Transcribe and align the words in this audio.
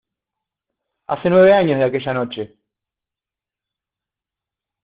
Hace 1.05 1.29
nueve 1.29 1.53
años 1.53 1.77
de 1.77 1.85
aquella 1.85 2.11
noche. 2.11 2.57